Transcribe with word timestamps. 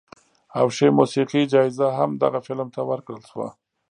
او 0.59 0.65
ښې 0.75 0.87
موسیقۍ 0.99 1.43
جایزه 1.53 1.87
هم 1.97 2.09
دغه 2.23 2.39
فلم 2.47 2.67
ته 2.75 2.81
ورکړل 2.89 3.21
شوه. 3.29 3.49